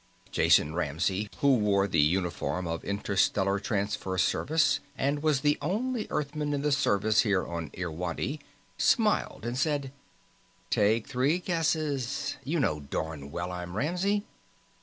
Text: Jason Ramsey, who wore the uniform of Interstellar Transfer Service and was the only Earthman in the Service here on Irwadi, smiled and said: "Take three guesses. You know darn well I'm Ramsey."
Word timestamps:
Jason 0.31 0.73
Ramsey, 0.73 1.29
who 1.41 1.53
wore 1.57 1.85
the 1.87 2.01
uniform 2.01 2.65
of 2.65 2.83
Interstellar 2.83 3.59
Transfer 3.59 4.17
Service 4.17 4.79
and 4.97 5.21
was 5.21 5.41
the 5.41 5.59
only 5.61 6.07
Earthman 6.09 6.55
in 6.55 6.63
the 6.63 6.71
Service 6.71 7.19
here 7.21 7.45
on 7.45 7.69
Irwadi, 7.77 8.39
smiled 8.79 9.45
and 9.45 9.55
said: 9.59 9.91
"Take 10.71 11.05
three 11.05 11.37
guesses. 11.37 12.37
You 12.43 12.59
know 12.59 12.79
darn 12.79 13.29
well 13.29 13.51
I'm 13.51 13.77
Ramsey." 13.77 14.25